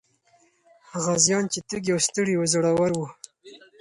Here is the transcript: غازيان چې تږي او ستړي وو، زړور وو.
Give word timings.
غازيان 1.03 1.43
چې 1.51 1.59
تږي 1.67 1.91
او 1.95 1.99
ستړي 2.07 2.33
وو، 2.37 2.49
زړور 2.53 2.91
وو. 2.97 3.07